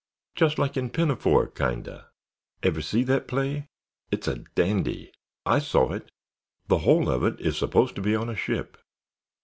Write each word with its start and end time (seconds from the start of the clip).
"Just 0.33 0.57
like 0.57 0.77
in 0.77 0.89
Pinafore, 0.89 1.51
kind 1.51 1.87
of. 1.87 2.05
Ever 2.63 2.81
see 2.81 3.03
that 3.03 3.27
play? 3.27 3.67
It's 4.09 4.27
a 4.27 4.39
dandy! 4.55 5.11
I 5.45 5.59
saw 5.59 5.91
it—the 5.93 6.79
whole 6.79 7.07
of 7.07 7.23
it 7.23 7.39
is 7.39 7.55
supposed 7.55 7.93
to 7.97 8.01
be 8.01 8.15
on 8.15 8.27
a 8.27 8.35
ship." 8.35 8.79